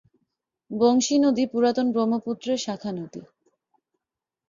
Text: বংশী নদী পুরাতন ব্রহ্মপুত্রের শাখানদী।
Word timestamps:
বংশী 0.71 1.15
নদী 1.17 1.43
পুরাতন 1.51 1.87
ব্রহ্মপুত্রের 1.91 2.57
শাখানদী। 2.57 3.21